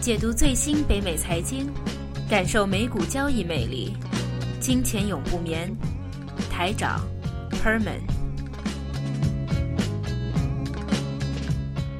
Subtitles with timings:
[0.00, 1.70] 解读最新北美财经，
[2.26, 3.94] 感受美股交易魅力。
[4.58, 5.70] 金钱永不眠，
[6.50, 7.06] 台长
[7.62, 8.00] Herman。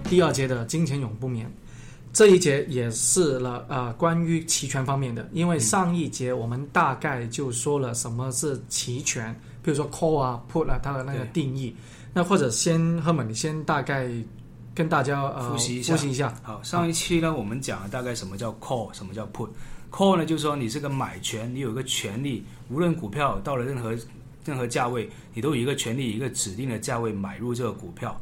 [0.04, 1.46] 第二节的金钱永不眠，
[2.10, 11.76] 这一节也是了呃关于期权方面的，因为上一节我们大概就说了什么是期权，比如说 call 啊 put 啊它的那个定义。
[12.14, 14.10] 那或者先赫本，你先大概
[14.74, 16.34] 跟大家呃复习一下复习一下。
[16.42, 19.48] 好，上一期呢，我们讲了大概什么叫 call，什么叫 put。
[19.90, 23.96] call 呢，就是说你这个买权，你有一个权利，无论股票到了任何
[24.44, 28.18] 任何价位，你都有一个权利，一个指定的价位买入这个股票。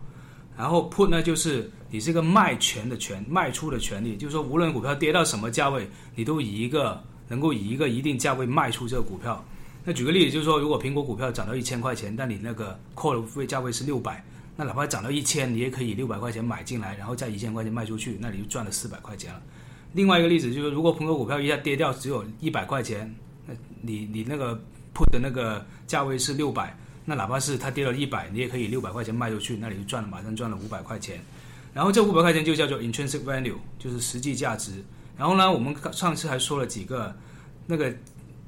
[0.57, 9.45] 然后 put 呢，就是你这个卖权的权，卖出的权利，就是说无论股票跌到什么价位，你都以一个能够以一个一定价位卖出这个股票。
[9.85, 14.23] 那举个例子，就是说，如果苹果股票涨到一千块钱，但你那个 call 的位价位是六百，
[14.61, 19.41] 那哪怕涨到一千，你也可以六百块钱买进来，然后再一千块钱卖出去，那你就赚了四百块钱了。
[19.93, 23.15] 另外一个例子就是，如果朋友股票一下跌掉只有一百块钱，
[23.47, 24.57] 那你你那个
[24.93, 31.21] put 的那个价位是六百，那哪怕是它跌了一百，你也可以六百块钱卖出去，那你就赚了，马上赚了五百块钱。
[31.73, 34.85] 然后这五百块钱就叫做 intrinsic value，就是实际价值。
[35.17, 37.17] 然后呢，我们上次还说了几个
[37.67, 37.95] 那个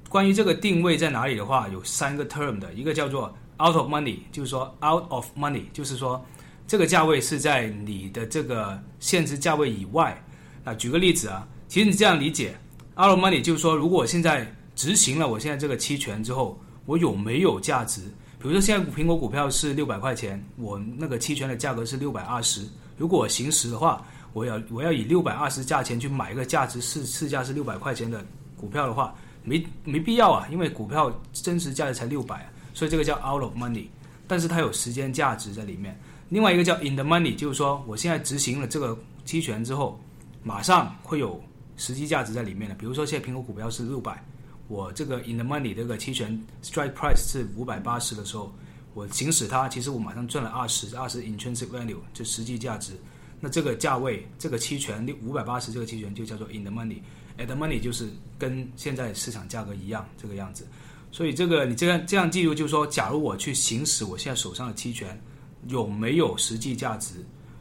[0.09, 6.25] 关于这个定位在哪里的话，有三个 term 的，一个叫做 out of money，就是说 out of money，就是说
[6.67, 10.21] 这个价位是在你的这个限制价位以外。
[10.63, 12.55] 啊，举个例子啊，其实你这样理解
[12.95, 18.03] ，out of money 就是说，如果我现在执行了我现在这个期权之后，我有没有价值？
[18.39, 28.23] 比如说现在苹果股票是六百块钱，我那个期权的价格是六百二十，如果我行使的话，我要我要以六百二十价钱去买一个价值市市价是六百块钱的
[28.55, 33.87] 股票的话，没没必要啊，因为股票真实价值才六百，所以这个叫 out of money，
[34.27, 35.99] 但是它有时间价值在里面。
[36.29, 40.01] 另外一个叫 in the money，就是说我现在执行了这个期权之后，
[40.43, 41.43] 马上会有
[41.77, 42.75] 实际价值在里面的。
[42.77, 44.23] 比如说现在苹果股票是六百，
[44.69, 48.53] 我这个 in the money 这个期权 strike price 是五百八十的时候，
[48.95, 52.93] 我行使它，其实我马上赚了二十，二十 intrinsic value 就实际价值。
[53.41, 58.09] 那这个价位，这个期权六五百八十这个期权就叫做 in the money，at the money 就是
[58.39, 60.65] 跟现在市场价格一样这个样子。
[61.13, 65.21] 所以这个你这样这样记住，就是说，假如我去行使我现在手上的期权，
[65.69, 67.15] 有没有实际价值？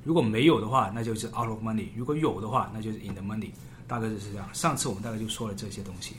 [0.03, 3.49] 如果没有的话，那就是 out of money；如果有的话，那就是 in the money。
[3.87, 4.47] 大概就是这样。
[4.53, 6.13] 上次我们大概就说了这些东西。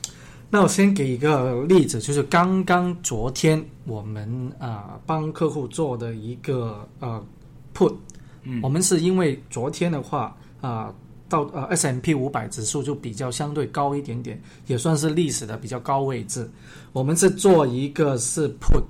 [0.50, 7.24] 那我先给一个例子，就是刚刚昨天我们啊、帮客户做的一个呃
[7.72, 7.94] put，
[8.42, 10.92] 嗯我们是因为昨天的话啊、
[11.30, 16.50] 到呃 S M P 五百指数就比较相对高一点点，也算是历史的比较高位置。
[16.92, 18.82] 我们是做一个是 put，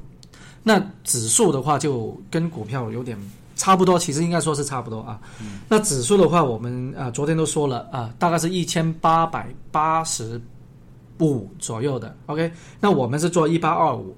[0.63, 3.17] 那指数的话就跟股票有点
[3.55, 5.21] 差不多，其实应该说是差不多啊。
[5.69, 10.41] 那指数的话，我们啊、昨天都说了啊、大概是一千八百八十
[11.21, 12.17] 五左右的。
[12.25, 12.51] OK，
[12.81, 14.17] 那我们是做一八二五，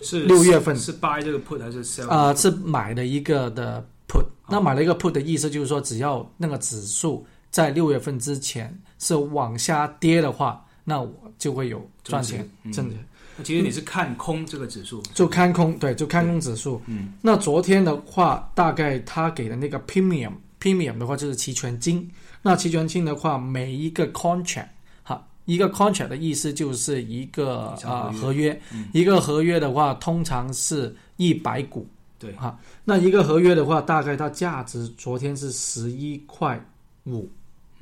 [0.00, 2.08] 是六月份是 buy 这个 put 还是 sell？
[2.08, 4.24] 啊，是买了一个的 put。
[4.48, 12.98] 那买了一个 put 的意思就是说，只要那个指数在六月份之前是往下跌的话，那我就会有赚钱，嗯挣钱。
[13.36, 16.82] 那其实你是看空这个指数，就看空，对，就看空指数。
[16.86, 22.10] 嗯，那昨天的话，大概他给的那个 premium premium 的话就是期权金。
[22.42, 24.68] 那期权金的话，每一个 contract
[25.02, 31.86] 哈，一个 contract 的意思就是一个啊、合约合约，嗯一个合约的话通常是一百股。
[32.18, 36.62] 对哈，那一个合约的话，大概它价值昨天是十一块
[37.04, 37.28] 五，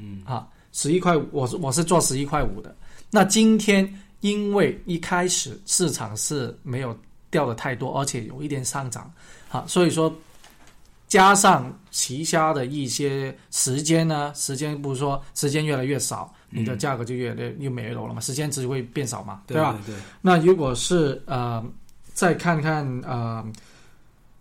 [0.01, 2.75] 嗯，啊，十一块五，我是我是做十一块五的。
[3.11, 3.87] 那今天
[4.21, 6.97] 因为一开始市场是没有
[7.31, 9.13] 掉的太多，而且有一点上涨，
[9.51, 10.13] 啊，所以说
[11.09, 19.77] 加上旗下的一些时间呢，时间不是说时间越来越少，你的价格就越来越没有了嘛，时间只会变少嘛，对吧？？
[19.85, 21.65] 对对，那如果是呃，
[22.15, 23.45] 再看看呃，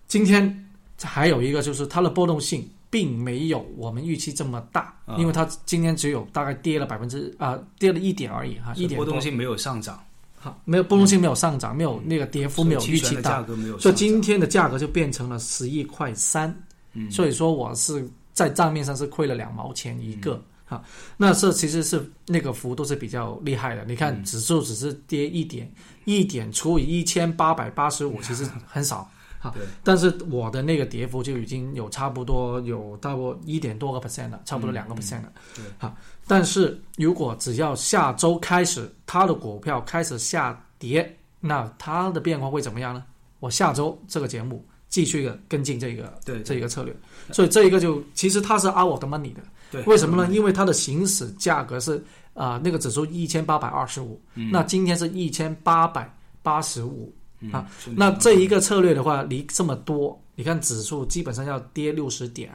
[0.07, 0.67] 今天
[1.01, 10.03] 还有一个就是它的波动性并没有我们预期这么大，啊因为它今天只有大概跌了百分之啊跌了一点而已哈，一点波动性没有上涨，
[10.37, 13.45] 好，没有波动性没有上涨，没有那个跌幅没有预期大
[13.79, 16.49] 所以今天的价格就变成了十一块三。
[16.93, 20.33] 嗯所以说我是在账面上是亏了两毛钱一个。
[20.33, 20.83] 嗯哈，
[21.17, 23.83] 那这其实是那个幅度是比较厉害的。
[23.85, 25.67] 你看嗯指数只是跌一点，
[26.05, 29.09] 一点除以一千八百八十五，其实很少。
[29.39, 35.31] 哈对，但是我的那个跌幅就已经有差不多有大过一点多个 percent 了，差不多嗯两个 percent 了。
[35.55, 35.95] 对，哈，
[36.27, 43.03] 但是如果只要下周开始它的股票开始下跌，那它的变化会怎么样呢？
[43.39, 46.93] 我下周这个节目继续的跟进这个对这一个策略。
[47.31, 49.41] 所以这一个就其实它是 out of the money 的，
[49.71, 50.33] 对，为什么呢？
[50.33, 52.03] 因为它的行使价格是
[52.33, 57.13] 啊、那个指数一千八百二十五，嗯那今天是一千八百八十五。
[57.39, 57.65] 嗯啊
[57.95, 62.51] 那这一个策略的话，离这么多，你看指数基本上要跌六十点，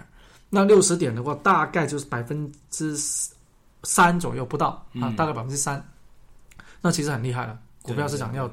[0.50, 2.96] 那六十点的话，大概就是百分之
[3.82, 5.82] 三左右不到啊，嗯大概百分之三，
[6.80, 7.58] 那其实很厉害了。
[7.82, 8.50] 股票市场要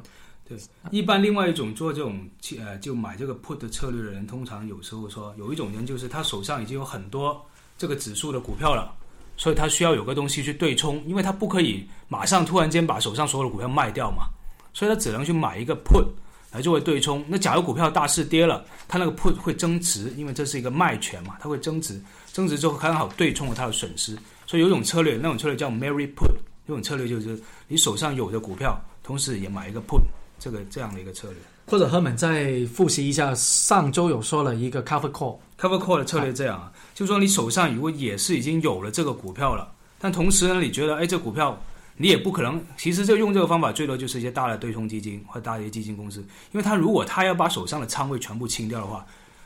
[0.89, 2.28] 一般另外一种做这种
[2.60, 7.42] 呃就买这个 put 的策略的人，通常有时候说有一种人就是他手上已经有很多
[7.78, 8.94] 这个指数的股票了，
[9.38, 14.25] 所以他需要有个东西去对冲，因为他不可以马上突然间把手上所有的股票卖掉嘛，
[14.73, 16.06] 所以他只能去买一个 put
[16.51, 17.23] 来作为对冲。
[17.27, 22.01] 那假如股票大势跌了，他那个 put 会增值，因为这是一个卖权嘛，它会增值，
[22.31, 24.18] 增值之后刚好对冲了它的损失。
[24.45, 26.35] 所以有一种策略，那种策略叫 Mary Put，
[26.68, 30.01] 有种策略就是你手上有的股票，同时也买一个 put。
[30.39, 31.38] 这个这样的一个策略
[31.68, 41.56] 或者赫本再复习一下，上周有说了一个 cover call，，cover call 的策略这样啊，就是说你手上如果也是已经有了这个股票了，但同时呢，你觉得哎，这股票
[42.01, 46.19] 你也不可能，其实就用这个方法最多就是一些大的对冲基金或大的一些基金公司，
[46.51, 49.06] 因为他如果他要把手上的仓位全部清掉的话，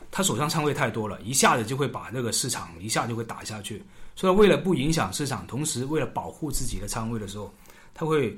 [0.10, 3.84] 他手上仓位太多了，一下子就会把那个市场一下就会打下去，
[4.16, 7.54] 所以为了不影响市场，同时为了保护自己的仓位的时候，
[7.94, 8.36] 他会。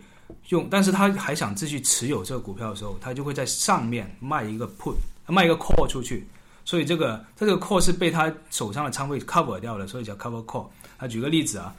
[0.49, 6.27] 用，但是他还想继续持有这个股票的时候，他就会在上面卖一个 put，卖一个 call 出去，
[6.65, 10.67] 所以这个他这个 call 是被他手上的仓位 cover 掉了，所以叫 cover call。
[10.97, 11.73] 啊，举个例子啊，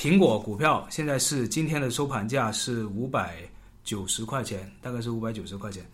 [0.00, 3.36] 苹果股票现在是今天的收盘价是五百
[3.84, 5.84] 九十块钱，大概是五百九十块钱。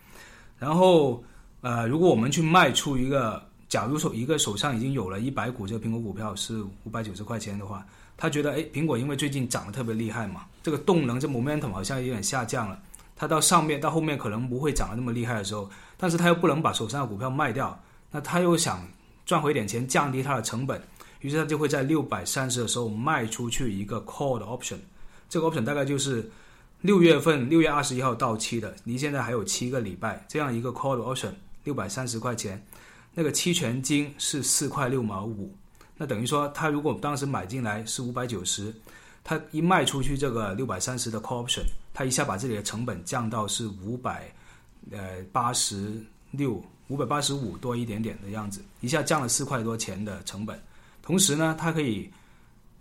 [0.60, 1.24] 然后
[1.60, 7.84] 呃，如果我们去卖出一个，假如说一个手上已经有了一百股这个苹果股票是五百九十块钱的话。
[8.16, 12.80] 他觉得，哎，苹果因为最近涨得特别厉害嘛，这个动能这 momentum 好像有点下降了。
[13.16, 17.76] 它到上面到后面可能不会涨得那么厉害的时候，但是他又不能把手上的股票卖掉，
[18.12, 18.86] 那他又想
[19.24, 20.80] 赚回点钱，降低他的成本，
[21.26, 24.76] 于是他就会在六百三十的时候卖出去一个 call 的 option。
[25.28, 26.30] 这个 option 大概就是
[26.82, 31.32] 六月份六月二十一号到期的，离现在还有七个礼拜，这样一个 call 的 option
[31.64, 32.64] 六百三十块钱，
[33.12, 35.52] 那个期权金是四块六毛五。
[35.96, 38.72] 那等于说，他如果当时买进来是五百九十，
[39.24, 44.32] 他一卖出去这个六百三十的 call option，他一下把这里的成本降到是五百，
[44.92, 46.00] 呃八十
[46.30, 50.56] 六，五百八十五多一点点的样子，一下降了四块多钱的成本。
[51.06, 52.10] 同时呢，他可以，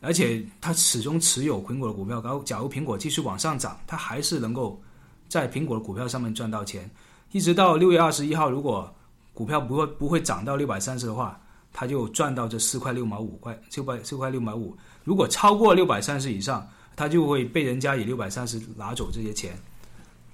[0.02, 4.82] 而且他始终持有苹果的股票，然后假如苹果继续往上涨，他还是能够
[5.30, 6.90] 在苹果的股票上面赚到钱，
[7.32, 8.94] 一直到六月二十一号，如果
[9.34, 11.40] 股票不会不会涨到六百三十的话。
[11.78, 14.74] 他就赚到这四块六毛五块，六百四块六毛五。
[15.04, 19.60] 如果超过六百三十以上，他就会被人家以六百三十拿走这些钱。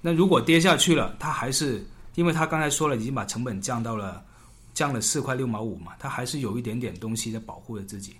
[0.00, 1.84] 那如果跌下去了，他还是
[2.14, 4.22] 因为他刚才说了，已经把成本降到了
[4.74, 8.16] 降了四块六毛五嘛，他还是有一点点东西在保护着自己。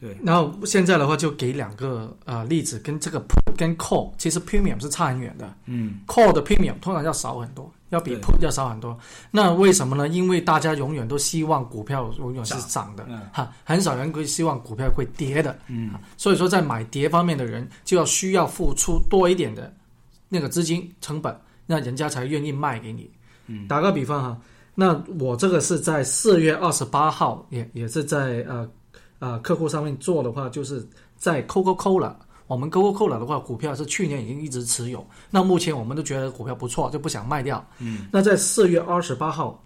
[0.00, 5.56] 对，然后现在的话就给两个呃例子，跟这个 put 跟 call 其实 premium 是差很远的。
[5.64, 8.98] 嗯，call 的 premium 通常要少很多，要比 put 要少很多。
[9.30, 10.06] 那为什么呢？
[10.08, 15.56] 因为大家永远都希望股票永远是涨的，嗯哈，很少人会希望股票会跌的。
[15.68, 19.74] 嗯所以说，在买跌方面的人就要需要付出多一点的
[20.28, 21.34] 那个资金成本，
[21.64, 23.10] 那人家才愿意卖给你。
[23.46, 24.38] 嗯，打个比方哈，
[24.74, 28.68] 那我这个是在四月二十八号，也也是在呃
[29.18, 32.14] 呃客户上面做的话，就是在 Coca-Cola。
[32.46, 37.64] 我们 Coca-Cola 的话，股票是去年已经一直持有，那目前我们都觉得股票不错，就不想卖掉。
[37.78, 39.64] 嗯，那在四月二十八号，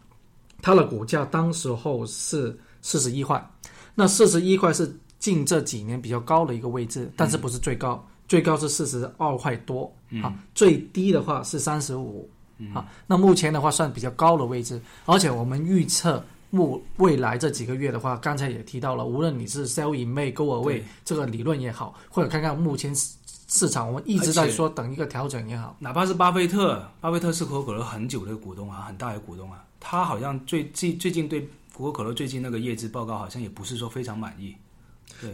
[0.62, 3.50] 它的股价当时候是四十一块，
[3.97, 9.92] 那四十一块是近这几年比较高的一个位置，但是不是最高，最高是四十二块多
[10.23, 12.30] 啊，最低的话是三十五
[12.74, 12.86] 啊。
[13.06, 16.24] 那目前的话算比较高的位置，而且我们预测。
[16.50, 23.16] 目未来这几个月的话，刚才也提到了，无论你是 sell in May go away 这个理论也好，或者看看目前市
[23.48, 31.42] 市场，我们一直在说等一个调整也好，哪怕是巴菲特，巴菲特是可口可乐很久的股东啊，很大的股东啊，他好像最最最近对
[31.76, 34.54] 可口可乐最近那个业绩报告好像也不是说非常满意。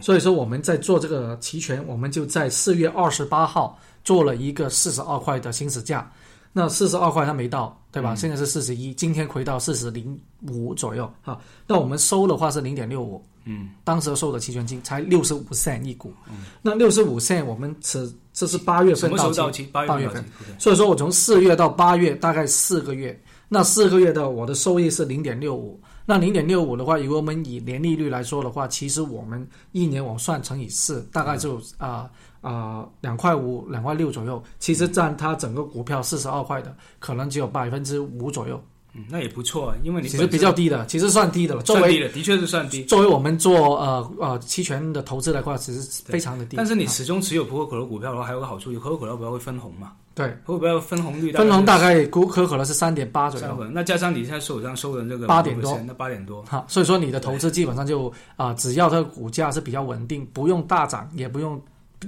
[0.01, 6.11] 所以说我们在做这个期权，我们就在四月二十八号做了一个四十二块的行使价，
[6.57, 8.15] 那四十二块它没到，对吧？
[8.15, 11.37] 现在是四十一，今天回到四十零五左右哈。
[11.67, 19.63] 那我们收的话是零点六五，嗯，当时收的期权金才六十五 cent 一股，嗯那六十五 cent 我们此这是八月份到期？
[19.63, 20.23] 八八月份
[20.57, 25.77] 所以说我从四月到八月大概四个月，那四个月的我的收益是零点六五。
[26.05, 32.09] 那零点六五的话，如果我们以年利率来说的话，其实我们一年我算乘以四，大概就啊
[32.45, 34.41] 啊两块五、两块六左右。
[34.59, 38.61] 其实占它整个股票四十二块的，可能只有百分之五左右
[38.93, 41.61] 嗯，那也不错，因为你其实比较低的，其实算低的了。
[41.63, 42.83] 作为算低的，的确是算低。
[42.85, 46.55] 作为我们做呃呃期权的投资的话，其实非常的低。
[46.55, 49.91] 但是你啊始终持有可口可乐股票的话，还有个好处，可口可乐股票会分红嘛？
[50.13, 53.65] 对可口可乐分红率分红大概概可可可乐是三点八左右。
[53.73, 61.61] 那加上你现在手上收的这个八点多5%那八点多，哈，所以说你的投资基本上就啊、只要它的股价是比较稳定，不用大涨，也不用，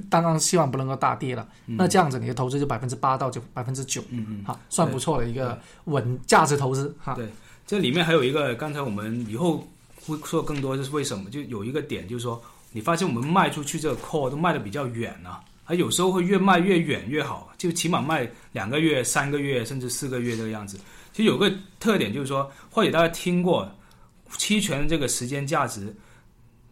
[0.10, 1.48] 当然希望不能够大跌了。
[1.66, 4.44] 那这样子你的投资就百分之八到九百分之九，嗯嗯。
[4.46, 7.14] 好，算不错的一个稳价值投资哈。
[7.16, 7.28] 对
[7.66, 9.68] 这里面还有一个，刚才我们以后
[10.06, 11.30] 会说更多，就是为什么？
[11.30, 12.42] 就有一个点，就是说，
[12.72, 20.80] 你发现我们卖出去这个 call 都卖的比较远啊，它有时候会越卖越远越好，就起码卖两个月、三个月，甚至四个月这个样子。
[21.12, 23.70] 其实有个特点就是说，或许大家听过，
[24.38, 25.94] 期权这个时间价值，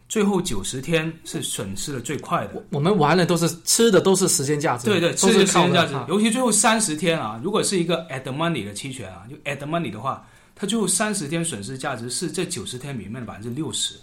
[0.08, 2.64] 最后九十天是损失的最快的。
[2.70, 13.94] 我们玩的都是吃的都是时间价值，对对，都吃的是时间价值尤其最后三十天啊，如果是一个 at the money 的期权啊，就 at the money 的话，它最后三十天损失价值是这九十天里面的百分之六十，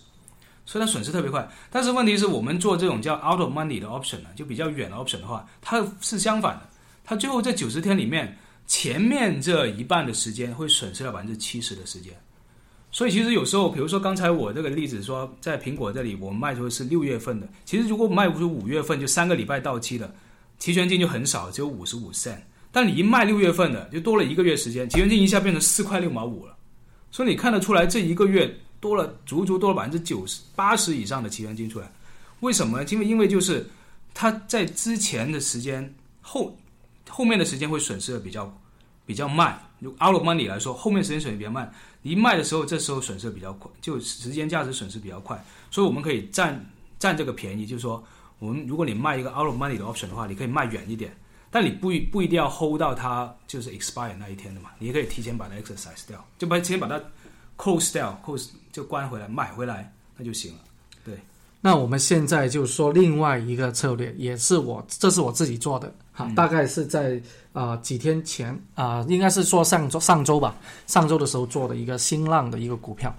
[0.65, 1.49] 所以它损失特别快。
[1.71, 6.69] 但是问题是我们做这种叫 out of money 的 option 呢，就比较远的 option 的话，它是相反的，
[7.03, 12.13] 它最后这九十天里面前面这一半的时间会损失了百分之七十的时间。
[12.93, 20.15] 所以其实有时候，比如说刚才我这个例子说，在苹果这里我卖出的是六月份的，其实如果卖不出五月份，就三个礼拜到期的，
[20.59, 22.37] 期权金就很少，只有五十五 cent。
[22.71, 26.55] 但你一卖六月份的，就多了一个月时间，期权金一下变成四块六毛五了。
[27.11, 31.91] 所以你看得出来，这一个月多了足足多了百分之九十八十以上的期权金出来。
[32.41, 32.83] 为什么？
[32.83, 33.65] 因为因为就是
[34.13, 36.55] 它在之前的时间后
[37.09, 38.55] 后面的时间会损失的比较
[39.05, 39.59] 比较慢。
[39.81, 41.69] 就 out of money 来说，后面时间损失比较慢，
[42.03, 46.65] 一卖的时候，这时候损失比较快，就时间价值损失比较快，所以我们可以占
[46.97, 48.01] 占这个便宜，就是说，
[48.39, 51.13] 我们如果你卖一个 out of money 的 option 的话，你可以卖远一点，
[51.51, 56.97] 但你不一不一定要 hold 到它就是 expire 那一天的嘛，你也可以提前把它 exercise 掉，就把提前把它
[57.57, 60.59] close 掉，close 就关回来买回来，那就行了。
[61.03, 61.19] 对。
[61.65, 67.15] 那我们现在就说另外一个策略，也是我这是我自己做的哈，大概是在
[67.53, 70.53] 啊、呃几天前啊、应该是说上周上周吧，
[70.87, 73.15] 上周的时候做的一个新浪的一个股票。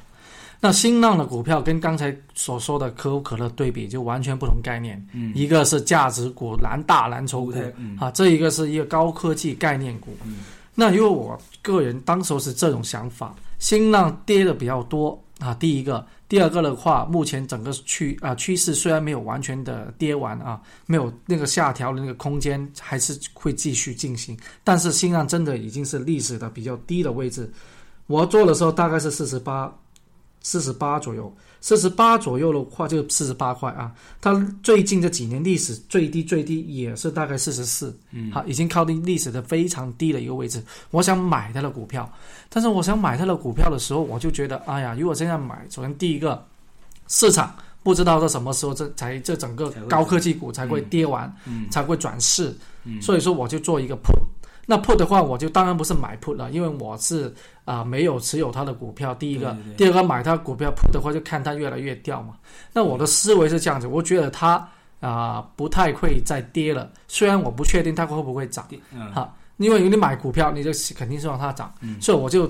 [0.61, 5.03] 那新浪的股票跟刚才所说的可口可乐对比，就完全不同概念。
[5.15, 10.15] 嗯，一个是价值股、蓝大蓝筹股嗯啊，这一个是一个高科技概念股。
[10.27, 10.45] 嗯
[10.77, 24.35] 那因为我个人当时候是这种想法，新浪跌的比较多啊，第一个，第二个的话，目前整个趋啊趋势虽然没有完全的跌完啊，没有那个下调的那个空间，还是会继续进行，
[24.65, 27.53] 但是新浪真的已经是历史的比较低的位置，
[28.07, 29.71] 我做的时候大概是四十八，
[30.45, 40.63] 四十八左右，四十八左右的话就四十八块啊，它最近这几年历史最低最低也是大概四十四，嗯好，已经靠近历史的非常低的一个位置。
[40.91, 42.09] 我想买它的股票，
[42.51, 46.47] 但是我想买它的股票的时候，我就觉得，哎呀，如果现在买，首先第一个，
[47.09, 54.21] 市场不知道在什么时候这才这整个高科技股才会跌完，嗯才会转势，嗯所以说我就做一个 put。
[54.67, 57.33] 那 put 的话，我就当然不是买 put 了，因为我是
[57.65, 59.15] 啊、没有持有它的股票。
[59.15, 62.35] 第一个，对对对第二个买它股票 put 的话，就看它越来越掉嘛。
[62.73, 64.67] 那我的思维是这样子，我觉得它
[65.01, 66.91] 啊、不太会再跌了。
[67.09, 72.49] 虽然我不确定它会不会涨，嗯哈，因为你买股票，你就肯定是让它涨，嗯所以我就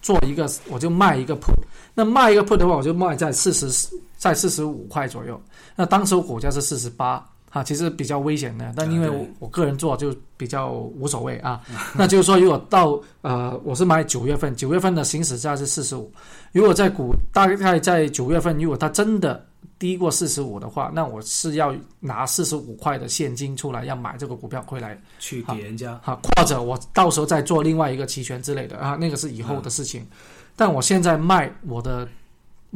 [0.00, 1.54] 做一个，我就卖一个 put。
[1.94, 5.40] 那卖一个 put 的话，我就卖在四十，在四十五块左右。
[5.74, 7.24] 那当时我股价是四十八。
[7.56, 11.58] 啊，其实比较危险的，但因为我我个人做就比较无所谓啊。
[11.94, 16.12] 那就是说，如果到呃，我是买九月份，九月份的行驶价是四十五。
[16.52, 19.42] 如果在股大概在九月份，如果它真的
[19.78, 30.06] 低过四十五的话，那我是要拿四十五块的现金出来，要买这个股票回来去给人家，啊，或者我到时候再做另外一个期权之类的啊，那个是以后的事情。
[30.54, 32.06] 但我现在卖我的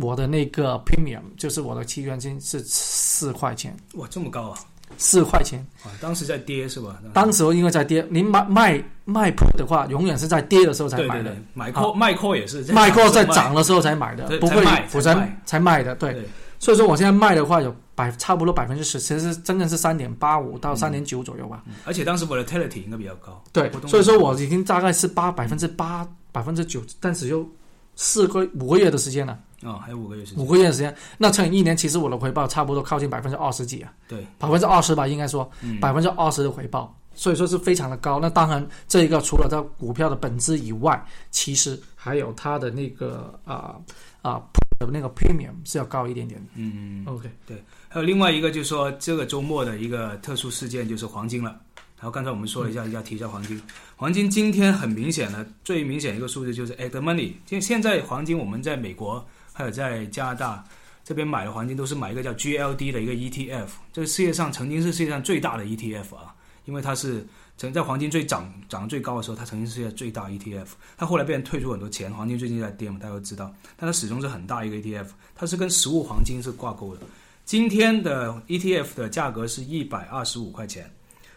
[0.00, 4.59] 我的那个 premium，就是我的期权金是四块钱，哇，这么高啊！
[4.99, 5.64] 四块钱。
[5.85, 7.00] 啊，当时在跌是吧？
[7.12, 15.40] 当时因为在跌，您卖卖卖 put 的话，永远是在跌的时候才买的对对对，，买 call 卖 call 也是卖 call 在涨的时候才买的，不会否则才卖。
[15.45, 15.95] 才卖的。
[15.95, 16.25] 对，
[16.59, 21.62] 所以说我现在卖的话有百差不多百分之十，其实真正是三点八五到三点九左右吧。
[21.66, 27.49] 嗯而且当时 volatility 应该比较高，对所以说我已经大概是八百分之八百分之九，但只有
[27.95, 38.19] 四个五个月的时间了，哦，还有五个月时间五，个月的时间，那乘以一年，其实我的回报差不多靠近百分之二十几啊，对，百分之二十吧，应该说嗯，百分之二十的回报，所以说是非常的高。
[38.21, 43.76] 那当然，这一个除了它股票的本质以外，其实还有它的那个啊
[44.23, 44.43] 啊、
[44.79, 46.47] 的那个 premium 是要高一点点的。
[46.55, 51.55] 嗯，OK，对还有另外一个就是说，这个周末的一个特殊事件就是黄金了。
[51.99, 53.61] 然后刚才我们说了一下，要提一下黄金。
[53.95, 57.33] 黄金今天很明显的，最明显的一个数字就是 at the money。
[57.45, 60.64] 现现在黄金我们在美国还有在加拿大
[61.04, 66.35] 这边买的黄金都是买一个叫 GLD 的一个 ETF，这个世界上曾经是世界上最大的 ETF 啊，
[66.66, 67.26] 因为它是
[67.57, 70.66] 曾在黄金最涨涨得最高的时候，它曾经是世界最大 ETF。
[70.97, 77.02] 它后来被人退出很多钱，黄金最近在跌嘛，大家都知道，但它始终是很大一个 ETF，它是跟实物黄金是挂钩的。
[77.45, 80.90] 今天的 ETF 的价格是一百二十五块钱。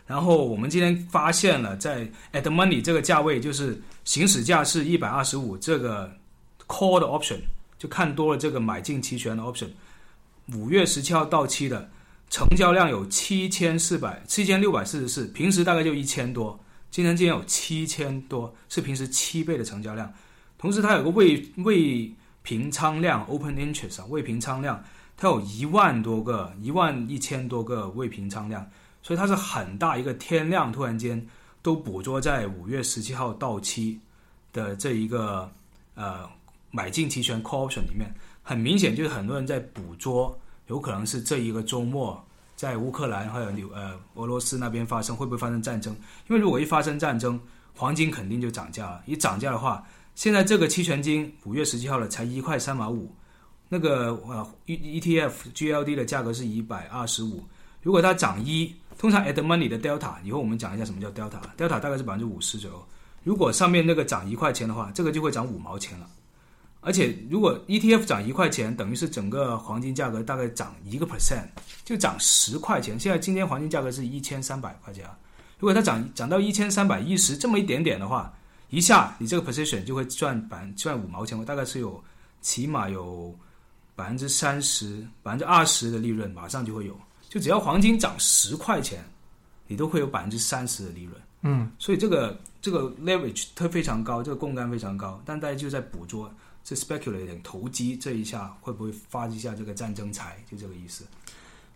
[0.05, 6.13] 然后我们今天发现了，在 at money 这个价位，就是行使价是一百二十五，这个
[6.67, 7.39] call 的 option
[7.84, 9.68] 就看多了这个买进期权的 option，
[10.54, 11.90] 五月十七号到期的，
[12.30, 16.58] 成交量有七千四百七千六百四十四，平时大概就一千多，
[16.90, 20.10] 今天竟然有七千多，是平时七倍的成交量。
[20.58, 22.10] 同时它有个未未
[22.42, 24.82] 平仓量 open interest，未平仓量，
[25.18, 28.66] 它有一万多个，一万一千多个未平仓量。
[29.02, 31.22] 所以它是很大一个天量，突然间
[31.62, 34.00] 都捕捉在五月十七号到期
[34.54, 35.52] 的这一个
[35.96, 36.30] 呃
[36.75, 38.12] 买进期权 call option 里面，
[38.42, 42.20] 很明显就是很多人在捕捉，有可能是这一个周末
[42.56, 45.94] 在乌克兰还有纽呃俄罗斯那边发生会不会发生战争？
[46.27, 47.39] 因为如果一发生战争，
[47.75, 49.03] 黄金肯定就涨价了。
[49.06, 53.13] 一涨价的话，现在这个期权金五月十七号了才一块三毛五，
[53.70, 57.44] 那个呃 E ETF GLD 的价格是一百二十五，
[57.84, 58.74] 如果它涨一。
[58.96, 62.88] 通常 at money 的 delta，以后我们讲一下什么叫 delta，delta 大概是百分之五十左右。
[63.24, 66.08] 如果上面那个涨一块钱的话，这个就会涨五毛钱了。
[66.84, 71.48] 而且如果 ETF 涨一块钱，等于是整个黄金价格大概涨一个 percent，
[71.86, 73.00] 就涨十块钱。
[73.00, 75.18] 现在今天黄金价格是一千三百块钱啊，
[75.60, 78.34] 如果它涨涨到一千三百一十这么一点点的话，
[78.70, 82.04] 一下你这个 position 就会赚百赚五毛钱，大概是有
[82.42, 83.34] 起码有
[83.96, 87.00] 百分之三十、百分之二十的利润，马上就会有。
[87.30, 89.04] 就只要黄金涨十块钱，
[89.68, 91.16] 你都会有百分之三十的利润。
[91.42, 95.22] 嗯，所以这个这个 leverage 它非常高，这个杠杆非常高。
[95.25, 100.38] 但大家就在捕捉，是 speculating 投机，这一下会不会发一下这个战争财？
[100.50, 101.05] 就这个意思。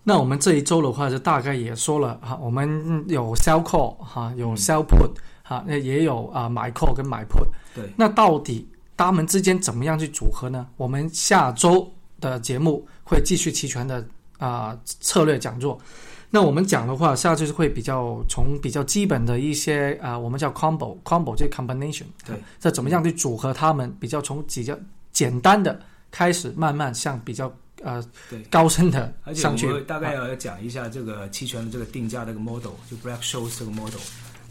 [0.03, 5.11] 那我们这一周的话，就大概也说了哈，我们有 sell call 哈，有 sell put
[5.43, 7.47] 哈，那也有啊买 call 跟买 put。
[7.75, 7.89] 对。
[7.95, 10.67] 那到底他们之间怎么样去组合呢？
[10.77, 14.07] 我们下周的节目会继续期权的。
[14.39, 15.81] 啊，策略讲座，
[16.29, 23.89] 那我们讲的话，下次会比较从比较基本的一些啊，我们叫 combo，combo 这 combination，对，这怎么样去组合它们？
[23.99, 24.77] 比较从比较
[25.13, 25.79] 简单的
[26.11, 27.49] 开始，慢慢向比较
[27.81, 29.81] 呃对高深的上去。
[29.83, 34.01] 大概要讲一下这个期权的这个定价这个 model，就 Black Scholes 这个 model，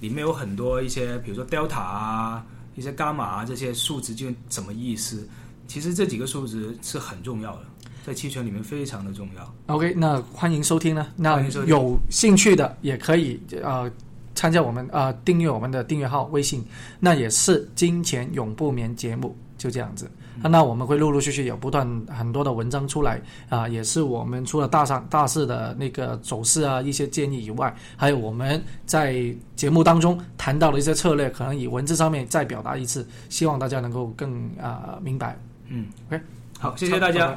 [0.01, 5.29] 里面有很多一些，比如说 delta 啊，一些伽马啊这些数值就什么意思？
[5.69, 7.62] 其实这几个数值是很重要的。
[8.07, 9.75] 在期权里面非常的重要。
[9.75, 11.09] OK，那欢迎收听呢。
[11.16, 13.90] 那有兴趣的也可以呃
[14.33, 16.64] 参加我们啊订阅我们的订阅号微信，
[17.01, 20.09] 那也是金钱永不眠节目，就这样子。
[20.40, 35.37] 那我们会陆陆续续有不断很多的文章出来啊，也是我们除了大上大势的那个走势啊一些建议以外，还有我们在节目当中谈到的一些策略，可能以文字上面再表达一次，希望大家能够更啊明白。
[35.66, 36.23] 嗯，OK，
[36.61, 37.37] 好，谢谢大家。